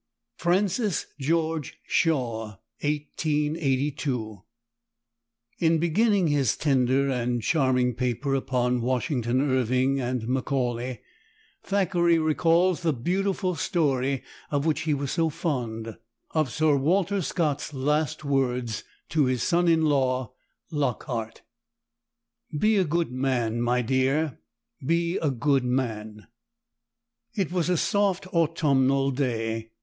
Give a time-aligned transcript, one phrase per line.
[0.37, 2.57] FRANCIS GEORGE SHAW.
[2.81, 4.41] 1882.
[5.59, 11.01] IN beginning his tender and charming paper upon Washington Irving and Macaulay,
[11.61, 15.95] Thackeray recalls the beautiful story of which he was so fond,
[16.31, 20.33] of Sir Walter Scott's last words to his son in law
[20.71, 21.43] Lockhart:
[22.57, 24.39] "Be a good man, my dear;
[24.83, 26.25] be a good man."
[27.35, 29.69] It was a soft autumnal day.